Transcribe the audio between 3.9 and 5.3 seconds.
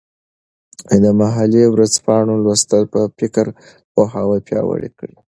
پوهاوي پیاوړی کړي.